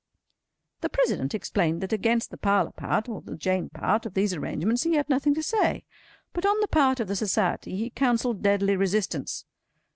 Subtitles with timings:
[0.79, 4.81] The President explained that against the parlour part, or the Jane part, of these arrangements
[4.81, 5.83] he had nothing to say;
[6.33, 9.45] but, on the part of the Society, he counselled deadly resistance.